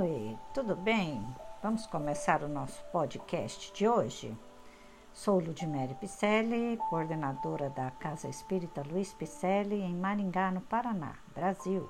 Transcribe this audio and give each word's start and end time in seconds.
Oi, 0.00 0.34
tudo 0.54 0.74
bem? 0.74 1.22
Vamos 1.62 1.84
começar 1.84 2.42
o 2.42 2.48
nosso 2.48 2.82
podcast 2.84 3.70
de 3.74 3.86
hoje. 3.86 4.34
Sou 5.12 5.38
Ludmere 5.38 5.94
Picelli, 5.94 6.78
coordenadora 6.88 7.68
da 7.68 7.90
Casa 7.90 8.26
Espírita 8.26 8.82
Luiz 8.82 9.12
Picelli, 9.12 9.82
em 9.82 9.94
Maringá, 9.94 10.50
no 10.50 10.62
Paraná, 10.62 11.16
Brasil. 11.34 11.86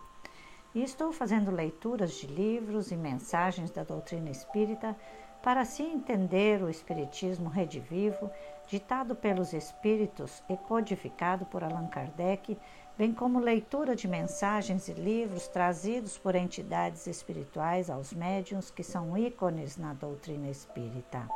E 0.75 0.83
estou 0.83 1.13
fazendo 1.13 1.53
leituras 1.53 2.15
de 2.15 2.27
livros 2.27 2.91
e 2.91 2.97
mensagens 2.97 3.71
da 3.71 3.85
doutrina 3.85 4.29
espírita 4.29 4.97
para 5.41 5.65
se 5.65 5.85
entender 5.85 6.61
o 6.65 6.69
Espiritismo 6.69 7.49
redivivo, 7.49 8.29
ditado 8.71 9.17
pelos 9.17 9.53
Espíritos 9.53 10.45
e 10.49 10.57
codificado 10.57 11.45
por 11.45 11.65
Allan 11.65 11.89
Kardec 11.89 12.57
bem 12.97 13.13
como 13.13 13.41
leitura 13.41 13.97
de 13.97 14.07
mensagens 14.07 14.87
e 14.87 14.93
livros 14.93 15.49
trazidos 15.49 16.17
por 16.17 16.37
entidades 16.37 17.07
espirituais 17.07 17.91
aos 17.91 18.13
médiuns 18.13 18.71
que 18.71 18.85
são 18.85 19.19
ícones 19.19 19.77
na 19.77 19.93
doutrina 19.93 20.49
espírita. 20.49 21.27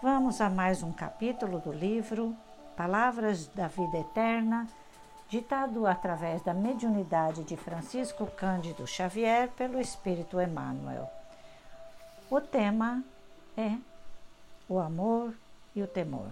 Vamos 0.00 0.40
a 0.40 0.48
mais 0.48 0.82
um 0.82 0.92
capítulo 0.92 1.58
do 1.58 1.72
livro 1.72 2.36
Palavras 2.76 3.48
da 3.48 3.66
Vida 3.66 3.98
Eterna, 3.98 4.68
ditado 5.28 5.86
através 5.86 6.40
da 6.42 6.54
mediunidade 6.54 7.42
de 7.42 7.56
Francisco 7.56 8.26
Cândido 8.26 8.86
Xavier 8.86 9.48
pelo 9.56 9.80
Espírito 9.80 10.40
Emmanuel. 10.40 11.10
O 12.30 12.40
tema 12.40 13.02
é 13.56 13.76
o 14.68 14.78
amor 14.78 15.34
e 15.74 15.82
o 15.82 15.86
temor. 15.86 16.30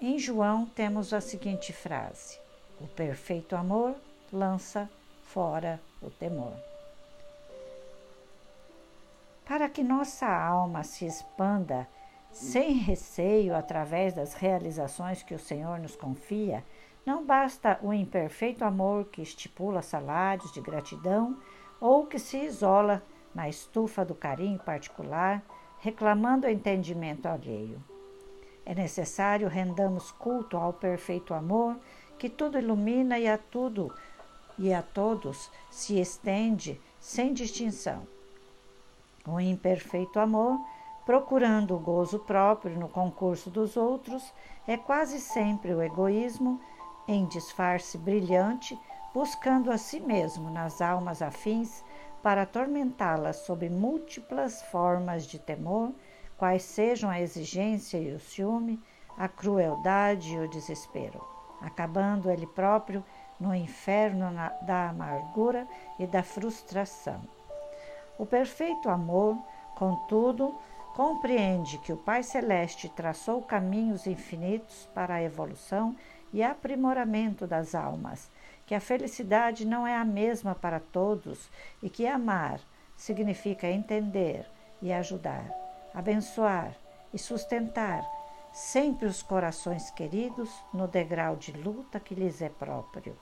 Em 0.00 0.18
João 0.18 0.66
temos 0.66 1.12
a 1.12 1.20
seguinte 1.20 1.72
frase: 1.72 2.38
O 2.80 2.86
perfeito 2.86 3.54
amor 3.54 3.94
lança 4.32 4.88
fora 5.24 5.80
o 6.00 6.10
temor. 6.10 6.54
Para 9.44 9.68
que 9.68 9.82
nossa 9.82 10.26
alma 10.26 10.84
se 10.84 11.04
expanda 11.04 11.86
sem 12.32 12.74
receio 12.74 13.54
através 13.54 14.14
das 14.14 14.34
realizações 14.34 15.22
que 15.22 15.34
o 15.34 15.38
Senhor 15.38 15.78
nos 15.78 15.96
confia, 15.96 16.64
não 17.04 17.24
basta 17.24 17.78
o 17.82 17.92
imperfeito 17.92 18.64
amor 18.64 19.06
que 19.06 19.22
estipula 19.22 19.82
salários 19.82 20.52
de 20.52 20.60
gratidão 20.60 21.36
ou 21.80 22.06
que 22.06 22.18
se 22.18 22.38
isola 22.38 23.02
na 23.34 23.48
estufa 23.48 24.04
do 24.04 24.14
carinho 24.14 24.58
particular, 24.58 25.42
reclamando 25.80 26.46
o 26.46 26.50
entendimento 26.50 27.26
alheio. 27.26 27.82
É 28.64 28.74
necessário 28.74 29.48
rendamos 29.48 30.12
culto 30.12 30.56
ao 30.56 30.72
perfeito 30.72 31.34
amor 31.34 31.76
que 32.18 32.28
tudo 32.28 32.58
ilumina 32.58 33.18
e 33.18 33.26
a 33.26 33.38
tudo 33.38 33.92
e 34.58 34.72
a 34.72 34.82
todos 34.82 35.50
se 35.70 35.98
estende 35.98 36.80
sem 37.00 37.32
distinção. 37.32 38.06
O 39.26 39.40
imperfeito 39.40 40.20
amor, 40.20 40.60
procurando 41.06 41.74
o 41.74 41.78
gozo 41.78 42.18
próprio 42.18 42.78
no 42.78 42.88
concurso 42.88 43.50
dos 43.50 43.76
outros, 43.76 44.32
é 44.68 44.76
quase 44.76 45.18
sempre 45.18 45.72
o 45.72 45.82
egoísmo 45.82 46.60
em 47.08 47.26
disfarce 47.26 47.96
brilhante, 47.96 48.78
buscando 49.14 49.72
a 49.72 49.78
si 49.78 49.98
mesmo 49.98 50.50
nas 50.50 50.80
almas 50.80 51.22
afins 51.22 51.82
para 52.22 52.42
atormentá-las 52.42 53.36
sob 53.36 53.68
múltiplas 53.68 54.62
formas 54.62 55.26
de 55.26 55.38
temor 55.38 55.92
quais 56.40 56.62
sejam 56.62 57.10
a 57.10 57.20
exigência 57.20 57.98
e 57.98 58.14
o 58.14 58.18
ciúme, 58.18 58.82
a 59.18 59.28
crueldade 59.28 60.34
e 60.34 60.38
o 60.38 60.48
desespero, 60.48 61.22
acabando 61.60 62.30
ele 62.30 62.46
próprio 62.46 63.04
no 63.38 63.54
inferno 63.54 64.32
da 64.62 64.88
amargura 64.88 65.68
e 65.98 66.06
da 66.06 66.22
frustração. 66.22 67.20
O 68.18 68.24
perfeito 68.24 68.88
amor, 68.88 69.36
contudo, 69.74 70.54
compreende 70.94 71.76
que 71.78 71.92
o 71.92 71.96
Pai 71.96 72.22
Celeste 72.22 72.88
traçou 72.88 73.42
caminhos 73.42 74.06
infinitos 74.06 74.88
para 74.94 75.16
a 75.16 75.22
evolução 75.22 75.94
e 76.32 76.42
aprimoramento 76.42 77.46
das 77.46 77.74
almas, 77.74 78.30
que 78.70 78.74
a 78.76 78.80
felicidade 78.80 79.66
não 79.66 79.84
é 79.84 79.96
a 79.96 80.04
mesma 80.04 80.54
para 80.54 80.78
todos 80.78 81.50
e 81.82 81.90
que 81.90 82.06
amar 82.06 82.60
significa 82.96 83.66
entender 83.66 84.46
e 84.80 84.92
ajudar 84.92 85.50
abençoar 85.92 86.76
e 87.12 87.18
sustentar 87.18 88.08
sempre 88.52 89.06
os 89.06 89.24
corações 89.24 89.90
queridos 89.90 90.48
no 90.72 90.86
degrau 90.86 91.34
de 91.34 91.50
luta 91.50 91.98
que 91.98 92.14
lhes 92.14 92.40
é 92.40 92.48
próprio. 92.48 93.18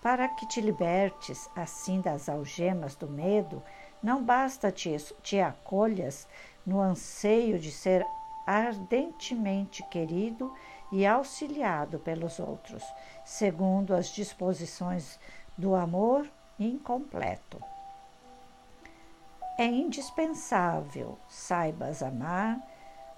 Para 0.00 0.26
que 0.26 0.44
te 0.48 0.60
libertes 0.60 1.48
assim 1.54 2.00
das 2.00 2.28
algemas 2.28 2.96
do 2.96 3.06
medo, 3.06 3.62
não 4.02 4.24
basta 4.24 4.72
te, 4.72 4.96
te 5.22 5.40
acolhas 5.40 6.26
no 6.66 6.80
anseio 6.80 7.60
de 7.60 7.70
ser 7.70 8.04
ardentemente 8.44 9.84
querido 9.84 10.52
e 10.92 11.06
auxiliado 11.06 11.98
pelos 11.98 12.38
outros, 12.38 12.84
segundo 13.24 13.94
as 13.94 14.08
disposições 14.08 15.18
do 15.56 15.74
amor 15.74 16.28
incompleto. 16.58 17.58
É 19.58 19.64
indispensável 19.64 21.18
saibas 21.28 22.02
amar 22.02 22.60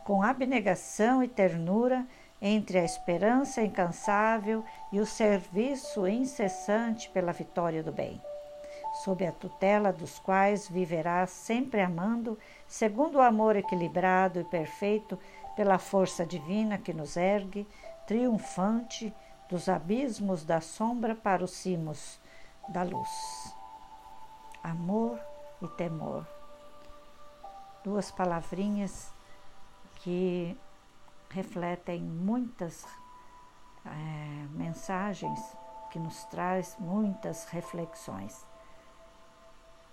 com 0.05 0.23
abnegação 0.23 1.23
e 1.23 1.29
ternura 1.29 2.07
entre 2.41 2.79
a 2.79 2.85
esperança 2.85 3.63
incansável 3.63 4.65
e 4.93 5.01
o 5.01 5.07
serviço 5.07 6.07
incessante 6.07 7.09
pela 7.11 7.33
vitória 7.33 7.83
do 7.83 7.91
bem, 7.91 8.21
sob 9.05 9.27
a 9.27 9.33
tutela 9.33 9.93
dos 9.93 10.19
quais 10.19 10.67
viverás 10.67 11.29
sempre 11.29 11.83
amando, 11.83 12.39
segundo 12.67 13.17
o 13.17 13.21
amor 13.21 13.55
equilibrado 13.55 14.41
e 14.41 14.45
perfeito 14.45 15.19
pela 15.55 15.79
força 15.79 16.25
divina 16.25 16.79
que 16.79 16.95
nos 16.95 17.15
ergue, 17.15 17.69
triunfante 18.07 19.15
dos 19.47 19.69
abismos 19.69 20.43
da 20.43 20.63
sombra 20.63 21.15
para 21.15 21.45
os 21.45 21.51
cimos 21.51 22.19
da 22.67 22.83
luz. 22.83 23.55
Amor 24.63 25.21
e 25.61 25.69
temor. 25.69 26.27
Duas 27.85 28.11
palavrinhas 28.11 29.13
que 29.97 30.57
refletem 31.29 32.01
muitas 32.01 32.87
é, 33.85 34.47
mensagens, 34.53 35.39
que 35.91 35.99
nos 35.99 36.25
traz 36.25 36.75
muitas 36.81 37.45
reflexões. 37.51 38.54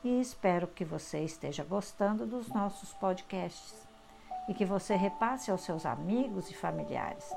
E 0.04 0.20
espero 0.20 0.68
que 0.68 0.84
você 0.84 1.20
esteja 1.20 1.64
gostando 1.64 2.26
dos 2.26 2.50
nossos 2.50 2.94
podcasts 2.94 3.88
e 4.50 4.54
que 4.54 4.66
você 4.66 4.96
repasse 4.96 5.52
aos 5.52 5.62
seus 5.62 5.86
amigos 5.86 6.50
e 6.50 6.54
familiares. 6.54 7.32